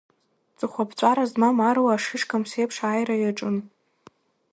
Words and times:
Ҵыхәаԥҵәара 0.57 1.25
змам 1.31 1.57
аруаа 1.69 1.95
ашышкамс 1.99 2.51
еиԥш 2.59 2.77
ааира 2.87 3.15
иаҿын. 3.19 3.57